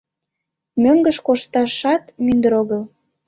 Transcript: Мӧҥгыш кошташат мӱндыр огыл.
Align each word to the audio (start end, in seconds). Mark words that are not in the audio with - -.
Мӧҥгыш 0.81 1.17
кошташат 1.25 2.03
мӱндыр 2.23 2.53
огыл. 2.61 2.81